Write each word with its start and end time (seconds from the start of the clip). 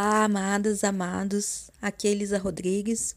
Olá, 0.00 0.22
amadas, 0.22 0.84
amados. 0.84 1.72
Aqui 1.82 2.06
é 2.06 2.12
Elisa 2.12 2.38
Rodrigues. 2.38 3.16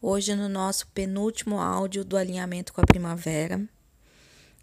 Hoje 0.00 0.34
no 0.34 0.48
nosso 0.48 0.86
penúltimo 0.86 1.60
áudio 1.60 2.02
do 2.02 2.16
alinhamento 2.16 2.72
com 2.72 2.80
a 2.80 2.86
primavera. 2.86 3.60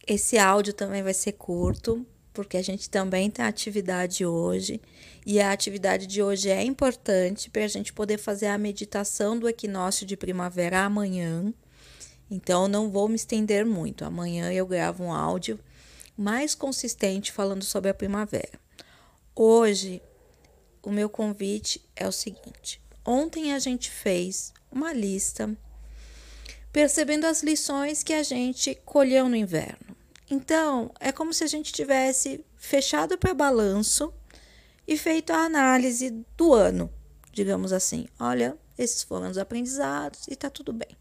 Esse 0.07 0.39
áudio 0.39 0.73
também 0.73 1.04
vai 1.04 1.13
ser 1.13 1.34
curto, 1.34 2.04
porque 2.34 2.57
a 2.57 2.63
gente 2.63 2.89
também 2.89 3.29
tem 3.29 3.46
atividade 3.46 4.26
hoje, 4.26 4.81
e 5.23 5.39
a 5.39 5.52
atividade 5.52 6.07
de 6.07 6.23
hoje 6.23 6.49
é 6.49 6.63
importante 6.63 7.48
para 7.48 7.64
a 7.64 7.68
gente 7.68 7.93
poder 7.93 8.18
fazer 8.18 8.48
a 8.48 8.57
meditação 8.57 9.38
do 9.38 9.48
equinócio 9.48 10.07
de 10.07 10.18
primavera 10.18 10.80
amanhã. 10.80 11.54
Então 12.32 12.68
não 12.68 12.89
vou 12.89 13.07
me 13.07 13.16
estender 13.16 13.64
muito. 13.68 14.04
Amanhã 14.04 14.52
eu 14.52 14.66
gravo 14.66 15.04
um 15.04 15.14
áudio 15.14 15.59
mais 16.18 16.55
consistente 16.55 17.32
falando 17.32 17.64
sobre 17.64 17.91
a 17.91 17.93
primavera. 17.93 18.59
Hoje 19.36 20.02
o 20.84 20.91
meu 20.91 21.09
convite 21.09 21.81
é 21.95 22.07
o 22.07 22.11
seguinte: 22.11 22.81
ontem 23.05 23.53
a 23.53 23.59
gente 23.59 23.89
fez 23.89 24.53
uma 24.71 24.91
lista 24.91 25.55
percebendo 26.71 27.25
as 27.25 27.41
lições 27.41 28.03
que 28.03 28.13
a 28.13 28.23
gente 28.23 28.75
colheu 28.84 29.30
no 29.30 29.35
inverno. 29.35 29.95
Então, 30.30 30.91
é 30.99 31.11
como 31.11 31.34
se 31.34 31.44
a 31.44 31.48
gente 31.48 31.72
tivesse 31.72 32.44
fechado 32.58 33.17
para 33.17 33.34
balanço 33.34 34.11
e 34.88 34.98
feito 34.98 35.31
a 35.31 35.45
análise 35.45 36.09
do 36.35 36.53
ano, 36.53 36.91
digamos 37.31 37.72
assim. 37.72 38.08
Olha, 38.20 38.58
esses 38.77 39.03
foram 39.03 39.30
os 39.30 39.38
aprendizados 39.38 40.27
e 40.27 40.36
tá 40.36 40.50
tudo 40.50 40.73
bem. 40.73 40.97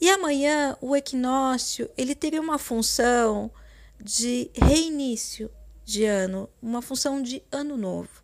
E 0.00 0.08
amanhã 0.08 0.76
o 0.80 0.94
equinócio, 0.94 1.90
ele 1.96 2.14
teria 2.14 2.40
uma 2.40 2.58
função 2.58 3.50
de 3.98 4.50
reinício 4.54 5.50
de 5.84 6.04
ano, 6.04 6.48
uma 6.60 6.80
função 6.80 7.22
de 7.22 7.42
ano 7.50 7.76
novo. 7.76 8.22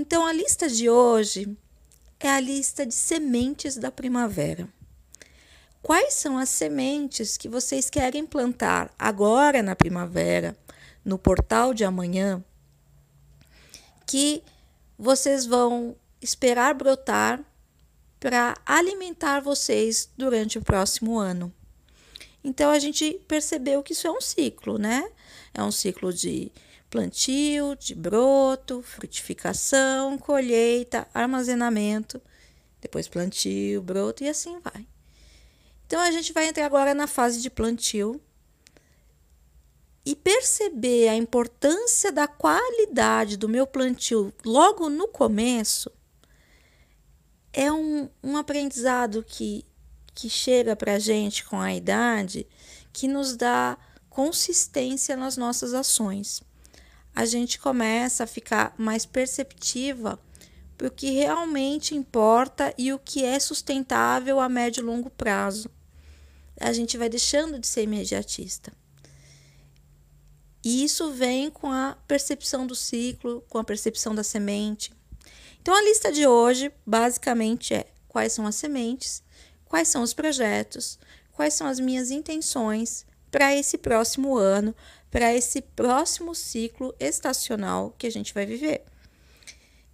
Então, 0.00 0.24
a 0.24 0.32
lista 0.32 0.68
de 0.68 0.88
hoje 0.88 1.58
é 2.20 2.30
a 2.30 2.38
lista 2.38 2.86
de 2.86 2.94
sementes 2.94 3.76
da 3.76 3.90
primavera. 3.90 4.68
Quais 5.82 6.14
são 6.14 6.38
as 6.38 6.50
sementes 6.50 7.36
que 7.36 7.48
vocês 7.48 7.90
querem 7.90 8.24
plantar 8.24 8.94
agora 8.96 9.60
na 9.60 9.74
primavera, 9.74 10.56
no 11.04 11.18
portal 11.18 11.74
de 11.74 11.82
amanhã, 11.82 12.44
que 14.06 14.44
vocês 14.96 15.44
vão 15.44 15.96
esperar 16.22 16.74
brotar 16.74 17.44
para 18.20 18.54
alimentar 18.64 19.40
vocês 19.40 20.08
durante 20.16 20.58
o 20.58 20.62
próximo 20.62 21.18
ano? 21.18 21.52
Então 22.48 22.70
a 22.70 22.78
gente 22.78 23.20
percebeu 23.28 23.82
que 23.82 23.92
isso 23.92 24.06
é 24.06 24.10
um 24.10 24.22
ciclo, 24.22 24.78
né? 24.78 25.06
É 25.52 25.62
um 25.62 25.70
ciclo 25.70 26.10
de 26.10 26.50
plantio, 26.88 27.76
de 27.76 27.94
broto, 27.94 28.80
frutificação, 28.80 30.16
colheita, 30.16 31.06
armazenamento, 31.12 32.18
depois 32.80 33.06
plantio, 33.06 33.82
broto 33.82 34.24
e 34.24 34.30
assim 34.30 34.58
vai. 34.60 34.86
Então 35.86 36.00
a 36.00 36.10
gente 36.10 36.32
vai 36.32 36.48
entrar 36.48 36.64
agora 36.64 36.94
na 36.94 37.06
fase 37.06 37.42
de 37.42 37.50
plantio 37.50 38.18
e 40.06 40.16
perceber 40.16 41.08
a 41.08 41.16
importância 41.16 42.10
da 42.10 42.26
qualidade 42.26 43.36
do 43.36 43.46
meu 43.46 43.66
plantio 43.66 44.32
logo 44.42 44.88
no 44.88 45.06
começo 45.06 45.92
é 47.52 47.70
um, 47.70 48.08
um 48.22 48.38
aprendizado 48.38 49.22
que, 49.22 49.66
que 50.18 50.28
chega 50.28 50.74
para 50.74 50.94
a 50.94 50.98
gente 50.98 51.44
com 51.44 51.60
a 51.60 51.72
idade 51.72 52.46
que 52.92 53.06
nos 53.06 53.36
dá 53.36 53.78
consistência 54.10 55.16
nas 55.16 55.36
nossas 55.36 55.72
ações 55.74 56.42
a 57.18 57.24
gente 57.24 57.58
começa 57.58 58.22
a 58.22 58.28
ficar 58.28 58.72
mais 58.78 59.04
perceptiva 59.04 60.20
para 60.76 60.86
o 60.86 60.90
que 60.90 61.10
realmente 61.10 61.96
importa 61.96 62.72
e 62.78 62.92
o 62.92 62.98
que 63.00 63.24
é 63.24 63.40
sustentável 63.40 64.38
a 64.38 64.48
médio 64.48 64.82
e 64.82 64.84
longo 64.84 65.10
prazo. 65.10 65.68
A 66.60 66.72
gente 66.72 66.96
vai 66.96 67.08
deixando 67.08 67.58
de 67.58 67.66
ser 67.66 67.82
imediatista. 67.82 68.72
E 70.64 70.84
isso 70.84 71.10
vem 71.10 71.50
com 71.50 71.72
a 71.72 71.98
percepção 72.06 72.64
do 72.64 72.76
ciclo, 72.76 73.44
com 73.48 73.58
a 73.58 73.64
percepção 73.64 74.14
da 74.14 74.22
semente. 74.22 74.92
Então, 75.60 75.74
a 75.74 75.82
lista 75.82 76.12
de 76.12 76.24
hoje 76.24 76.70
basicamente 76.86 77.74
é 77.74 77.92
quais 78.06 78.32
são 78.32 78.46
as 78.46 78.54
sementes, 78.54 79.24
quais 79.68 79.88
são 79.88 80.02
os 80.02 80.14
projetos, 80.14 80.98
quais 81.32 81.54
são 81.54 81.66
as 81.66 81.78
minhas 81.78 82.10
intenções 82.10 83.06
para 83.30 83.54
esse 83.54 83.78
próximo 83.78 84.36
ano, 84.36 84.74
para 85.10 85.34
esse 85.34 85.60
próximo 85.60 86.34
ciclo 86.34 86.94
estacional 86.98 87.94
que 87.96 88.06
a 88.06 88.10
gente 88.10 88.34
vai 88.34 88.46
viver. 88.46 88.84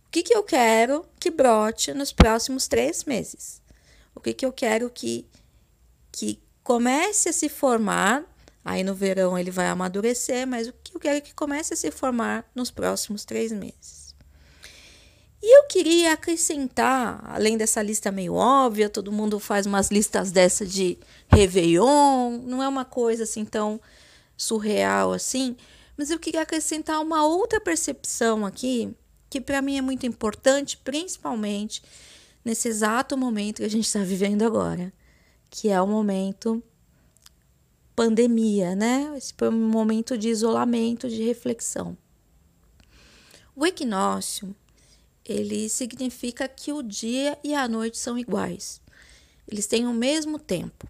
O 0.07 0.11
que, 0.11 0.23
que 0.23 0.35
eu 0.35 0.43
quero 0.45 1.05
que 1.19 1.31
brote 1.31 1.93
nos 1.93 2.13
próximos 2.13 2.69
três 2.69 3.05
meses? 3.05 3.61
O 4.15 4.21
que, 4.21 4.33
que 4.33 4.47
eu 4.47 4.53
quero 4.53 4.89
que, 4.89 5.27
que 6.13 6.41
comece 6.63 7.29
a 7.29 7.33
se 7.33 7.49
formar? 7.49 8.25
Aí 8.65 8.83
no 8.83 8.95
verão 8.95 9.37
ele 9.37 9.51
vai 9.51 9.67
amadurecer, 9.67 10.47
mas 10.47 10.69
o 10.69 10.73
que 10.73 10.97
eu 10.97 11.01
quero 11.01 11.21
que 11.21 11.35
comece 11.35 11.75
a 11.75 11.77
se 11.77 11.91
formar 11.91 12.49
nos 12.55 12.71
próximos 12.71 13.25
três 13.25 13.51
meses? 13.53 14.04
E 15.47 15.59
eu 15.59 15.65
queria 15.65 16.15
acrescentar, 16.15 17.23
além 17.23 17.59
dessa 17.59 17.83
lista 17.83 18.11
meio 18.11 18.33
óbvia, 18.33 18.89
todo 18.89 19.13
mundo 19.13 19.39
faz 19.39 19.67
umas 19.67 19.91
listas 19.91 20.33
dessa 20.33 20.65
de 20.65 20.97
Réveillon, 21.29 22.39
não 22.47 22.63
é 22.63 22.67
uma 22.67 22.87
coisa 22.87 23.25
assim 23.25 23.45
tão 23.45 23.79
surreal 24.39 25.13
assim, 25.13 25.55
mas 25.99 26.11
eu 26.11 26.19
queria 26.19 26.41
acrescentar 26.41 26.99
uma 26.99 27.27
outra 27.27 27.61
percepção 27.61 28.47
aqui, 28.47 28.97
que 29.29 29.39
para 29.39 29.61
mim 29.61 29.77
é 29.77 29.83
muito 29.83 30.07
importante, 30.07 30.79
principalmente 30.79 31.83
nesse 32.43 32.69
exato 32.69 33.15
momento 33.15 33.59
que 33.59 33.65
a 33.65 33.71
gente 33.71 33.85
está 33.85 34.03
vivendo 34.03 34.45
agora, 34.45 34.91
que 35.51 35.69
é 35.69 35.79
o 35.79 35.87
momento 35.87 36.63
pandemia, 37.95 38.75
né? 38.75 39.13
Esse 39.15 39.35
momento 39.53 40.17
de 40.17 40.31
isolamento, 40.31 41.07
de 41.07 41.23
reflexão. 41.23 41.99
O 43.55 43.67
equinócio, 43.67 44.57
ele 45.25 45.69
significa 45.69 46.47
que 46.47 46.73
o 46.73 46.83
dia 46.83 47.39
e 47.43 47.55
a 47.55 47.67
noite 47.67 47.97
são 47.97 48.19
iguais. 48.19 48.81
Eles 49.49 49.67
têm 49.67 49.87
o 49.87 49.93
mesmo 49.93 50.39
tempo. 50.39 50.87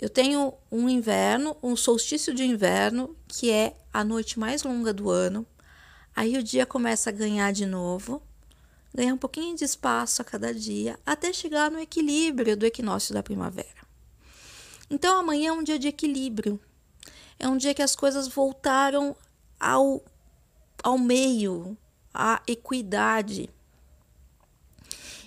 Eu 0.00 0.08
tenho 0.08 0.54
um 0.70 0.88
inverno, 0.88 1.56
um 1.62 1.76
solstício 1.76 2.34
de 2.34 2.44
inverno, 2.44 3.16
que 3.28 3.50
é 3.50 3.76
a 3.92 4.02
noite 4.02 4.38
mais 4.38 4.62
longa 4.62 4.92
do 4.92 5.10
ano. 5.10 5.46
Aí 6.14 6.36
o 6.36 6.42
dia 6.42 6.66
começa 6.66 7.10
a 7.10 7.12
ganhar 7.12 7.52
de 7.52 7.64
novo, 7.64 8.22
ganhar 8.92 9.14
um 9.14 9.18
pouquinho 9.18 9.56
de 9.56 9.64
espaço 9.64 10.20
a 10.20 10.24
cada 10.24 10.52
dia, 10.52 10.98
até 11.06 11.32
chegar 11.32 11.70
no 11.70 11.78
equilíbrio 11.78 12.56
do 12.56 12.66
equinócio 12.66 13.14
da 13.14 13.22
primavera. 13.22 13.82
Então 14.90 15.18
amanhã 15.18 15.50
é 15.50 15.52
um 15.52 15.62
dia 15.62 15.78
de 15.78 15.88
equilíbrio. 15.88 16.60
É 17.38 17.48
um 17.48 17.56
dia 17.56 17.72
que 17.72 17.82
as 17.82 17.96
coisas 17.96 18.28
voltaram 18.28 19.16
ao, 19.58 20.04
ao 20.82 20.98
meio, 20.98 21.76
à 22.12 22.42
equidade. 22.46 23.48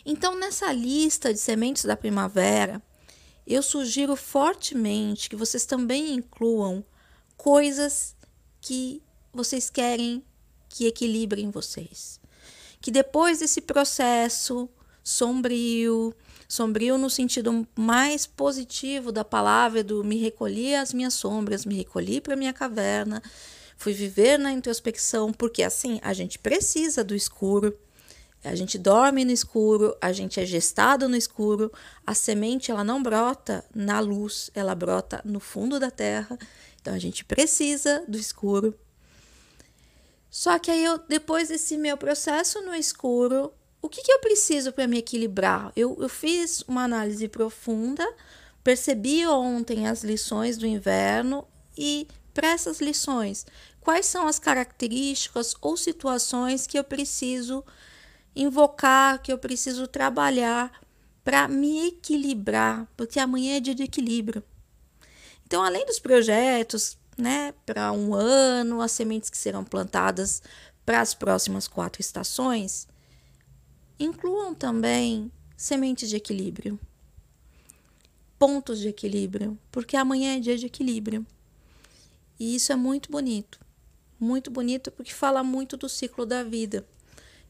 Então, 0.06 0.36
nessa 0.38 0.72
lista 0.72 1.34
de 1.34 1.40
sementes 1.40 1.86
da 1.86 1.98
primavera, 1.98 2.82
eu 3.48 3.62
sugiro 3.62 4.16
fortemente 4.16 5.30
que 5.30 5.36
vocês 5.36 5.66
também 5.66 6.14
incluam 6.14 6.84
coisas 7.38 8.16
que 8.62 9.02
vocês 9.34 9.70
querem 9.70 10.24
que 10.70 10.86
equilibrem 10.86 11.52
vocês. 11.52 12.20
Que 12.82 12.92
depois 12.92 13.40
desse 13.40 13.62
processo 13.62 14.70
sombrio, 15.04 16.14
sombrio 16.48 16.98
no 16.98 17.10
sentido 17.10 17.68
mais 17.76 18.26
positivo 18.26 19.12
da 19.12 19.24
palavra, 19.24 19.84
do 19.84 20.04
me 20.04 20.18
recolhi 20.18 20.76
às 20.76 20.92
minhas 20.92 21.14
sombras, 21.14 21.66
me 21.66 21.76
recolhi 21.76 22.20
para 22.20 22.36
minha 22.36 22.54
caverna, 22.54 23.22
fui 23.78 23.94
viver 23.94 24.38
na 24.38 24.52
introspecção, 24.52 25.32
porque 25.32 25.64
assim 25.64 26.00
a 26.02 26.14
gente 26.14 26.40
precisa 26.40 27.04
do 27.04 27.16
escuro, 27.16 27.78
a 28.46 28.54
gente 28.54 28.78
dorme 28.78 29.26
no 29.26 29.32
escuro, 29.32 29.98
a 30.00 30.12
gente 30.12 30.40
é 30.40 30.46
gestado 30.46 31.10
no 31.10 31.16
escuro. 31.16 31.72
A 32.06 32.14
semente 32.14 32.70
ela 32.70 32.84
não 32.84 33.02
brota 33.02 33.66
na 33.74 34.00
luz, 34.00 34.52
ela 34.54 34.76
brota 34.76 35.20
no 35.26 35.40
fundo 35.40 35.80
da 35.80 35.90
terra. 35.90 36.38
Então 36.80 36.94
a 36.94 37.00
gente 37.00 37.26
precisa 37.26 38.04
do 38.08 38.18
escuro. 38.18 38.78
Só 40.30 40.60
que 40.60 40.70
aí 40.70 40.84
eu, 40.84 41.00
depois 41.00 41.48
desse 41.50 41.76
meu 41.76 41.98
processo 41.98 42.62
no 42.62 42.76
escuro, 42.76 43.52
o 43.82 43.90
que, 43.90 44.04
que 44.04 44.12
eu 44.12 44.20
preciso 44.20 44.72
para 44.72 44.86
me 44.86 45.00
equilibrar? 45.00 45.72
Eu, 45.76 45.98
eu 46.00 46.10
fiz 46.10 46.64
uma 46.68 46.84
análise 46.84 47.28
profunda, 47.28 48.06
percebi 48.64 49.26
ontem 49.26 49.88
as 49.88 50.04
lições 50.04 50.58
do 50.58 50.68
inverno 50.68 51.48
e 51.76 52.08
para 52.36 52.50
essas 52.50 52.82
lições, 52.82 53.46
quais 53.80 54.06
são 54.06 54.28
as 54.28 54.38
características 54.38 55.56
ou 55.62 55.78
situações 55.78 56.68
que 56.68 56.78
eu 56.78 56.84
preciso 56.84 57.64
invocar, 58.36 59.22
que 59.22 59.32
eu 59.32 59.38
preciso 59.38 59.88
trabalhar 59.88 60.82
para 61.24 61.48
me 61.48 61.88
equilibrar, 61.88 62.88
porque 62.98 63.20
amanhã 63.20 63.56
é 63.56 63.60
dia 63.62 63.74
de 63.74 63.84
equilíbrio. 63.84 64.44
Então, 65.46 65.64
além 65.64 65.86
dos 65.86 65.98
projetos, 65.98 66.98
né, 67.18 67.54
para 67.66 67.94
um 67.94 68.14
ano, 68.14 68.82
as 68.82 68.92
sementes 68.92 69.30
que 69.30 69.38
serão 69.38 69.64
plantadas 69.64 70.44
para 70.86 71.00
as 71.00 71.14
próximas 71.14 71.70
quatro 71.70 72.02
estações, 72.02 72.86
incluam 73.98 74.54
também 74.54 75.32
sementes 75.56 76.10
de 76.10 76.18
equilíbrio, 76.18 76.78
pontos 78.38 78.80
de 78.80 78.90
equilíbrio, 78.90 79.58
porque 79.72 79.96
amanhã 79.96 80.36
é 80.36 80.40
dia 80.40 80.58
de 80.58 80.66
equilíbrio. 80.66 81.26
E 82.40 82.56
isso 82.56 82.72
é 82.72 82.76
muito 82.76 83.12
bonito. 83.12 83.60
Muito 84.20 84.50
bonito 84.50 84.92
porque 84.92 85.14
fala 85.14 85.44
muito 85.44 85.78
do 85.78 85.90
ciclo 85.90 86.26
da 86.26 86.44
vida. 86.44 86.86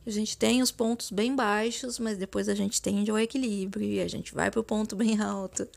A 0.06 0.10
gente 0.10 0.38
tem 0.38 0.62
os 0.62 0.72
pontos 0.72 1.10
bem 1.10 1.36
baixos, 1.36 1.98
mas 1.98 2.18
depois 2.18 2.48
a 2.48 2.54
gente 2.54 2.82
tende 2.82 3.10
ao 3.10 3.18
equilíbrio 3.18 3.88
e 3.88 4.02
a 4.02 4.08
gente 4.08 4.34
vai 4.36 4.52
para 4.52 4.60
o 4.60 4.64
ponto 4.64 4.96
bem 4.96 5.20
alto. 5.20 5.68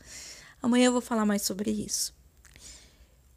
Amanhã 0.61 0.85
eu 0.85 0.91
vou 0.91 1.01
falar 1.01 1.25
mais 1.25 1.41
sobre 1.41 1.71
isso. 1.71 2.13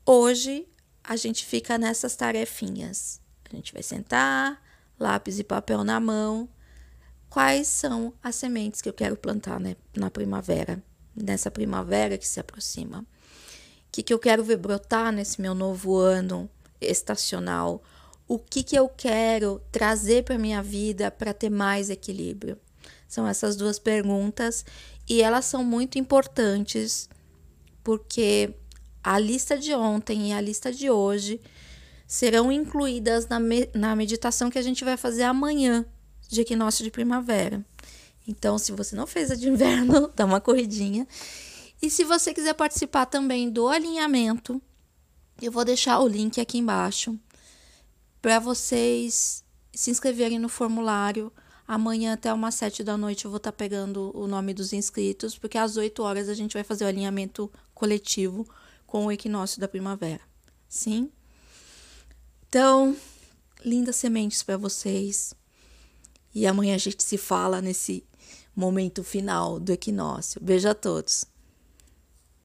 Hoje 0.04 0.66
a 1.02 1.16
gente 1.16 1.46
fica 1.46 1.78
nessas 1.78 2.14
tarefinhas. 2.14 3.20
A 3.50 3.56
gente 3.56 3.72
vai 3.72 3.82
sentar, 3.82 4.62
lápis 4.98 5.38
e 5.38 5.44
papel 5.44 5.82
na 5.82 5.98
mão. 5.98 6.48
Quais 7.30 7.68
são 7.68 8.12
as 8.22 8.34
sementes 8.34 8.82
que 8.82 8.88
eu 8.88 8.92
quero 8.92 9.16
plantar 9.16 9.58
né, 9.58 9.76
na 9.96 10.10
primavera, 10.10 10.82
nessa 11.16 11.50
primavera 11.50 12.18
que 12.18 12.28
se 12.28 12.38
aproxima? 12.38 13.06
O 13.92 13.94
que, 13.94 14.02
que 14.02 14.14
eu 14.14 14.18
quero 14.18 14.42
ver 14.42 14.56
brotar 14.56 15.12
nesse 15.12 15.40
meu 15.40 15.54
novo 15.54 15.96
ano 15.96 16.48
estacional? 16.80 17.82
o 18.32 18.38
que, 18.38 18.62
que 18.62 18.74
eu 18.74 18.88
quero 18.88 19.60
trazer 19.70 20.24
para 20.24 20.38
minha 20.38 20.62
vida 20.62 21.10
para 21.10 21.34
ter 21.34 21.50
mais 21.50 21.90
equilíbrio? 21.90 22.58
São 23.06 23.28
essas 23.28 23.56
duas 23.56 23.78
perguntas 23.78 24.64
e 25.06 25.20
elas 25.20 25.44
são 25.44 25.62
muito 25.62 25.98
importantes 25.98 27.10
porque 27.84 28.54
a 29.04 29.18
lista 29.18 29.58
de 29.58 29.74
ontem 29.74 30.30
e 30.30 30.32
a 30.32 30.40
lista 30.40 30.72
de 30.72 30.88
hoje 30.88 31.42
serão 32.06 32.50
incluídas 32.50 33.26
na, 33.26 33.38
me 33.38 33.68
na 33.74 33.94
meditação 33.94 34.50
que 34.50 34.58
a 34.58 34.62
gente 34.62 34.82
vai 34.82 34.96
fazer 34.96 35.24
amanhã 35.24 35.84
de 36.26 36.40
equinócio 36.40 36.82
de 36.82 36.90
primavera. 36.90 37.62
Então, 38.26 38.56
se 38.56 38.72
você 38.72 38.96
não 38.96 39.06
fez 39.06 39.30
a 39.30 39.34
de 39.34 39.46
inverno, 39.46 40.10
dá 40.16 40.24
uma 40.24 40.40
corridinha. 40.40 41.06
E 41.82 41.90
se 41.90 42.04
você 42.04 42.32
quiser 42.32 42.54
participar 42.54 43.06
também 43.06 43.50
do 43.50 43.66
alinhamento, 43.66 44.62
eu 45.40 45.50
vou 45.50 45.64
deixar 45.64 45.98
o 45.98 46.06
link 46.06 46.40
aqui 46.40 46.58
embaixo 46.58 47.18
para 48.22 48.38
vocês 48.38 49.42
se 49.72 49.90
inscreverem 49.90 50.38
no 50.38 50.48
formulário. 50.48 51.32
Amanhã 51.66 52.12
até 52.12 52.32
umas 52.32 52.54
sete 52.54 52.84
da 52.84 52.96
noite 52.96 53.24
eu 53.24 53.30
vou 53.32 53.38
estar 53.38 53.50
tá 53.50 53.56
pegando 53.56 54.12
o 54.14 54.28
nome 54.28 54.54
dos 54.54 54.72
inscritos, 54.72 55.36
porque 55.36 55.58
às 55.58 55.76
8 55.76 56.00
horas 56.04 56.28
a 56.28 56.34
gente 56.34 56.52
vai 56.52 56.62
fazer 56.62 56.84
o 56.84 56.88
alinhamento 56.88 57.50
coletivo 57.74 58.46
com 58.86 59.06
o 59.06 59.12
equinócio 59.12 59.60
da 59.60 59.66
primavera. 59.66 60.20
Sim? 60.68 61.10
Então, 62.48 62.96
lindas 63.64 63.96
sementes 63.96 64.42
para 64.44 64.56
vocês. 64.56 65.34
E 66.32 66.46
amanhã 66.46 66.76
a 66.76 66.78
gente 66.78 67.02
se 67.02 67.18
fala 67.18 67.60
nesse 67.60 68.04
momento 68.54 69.02
final 69.02 69.58
do 69.58 69.72
equinócio. 69.72 70.40
Beijo 70.40 70.68
a 70.68 70.74
todos. 70.74 71.31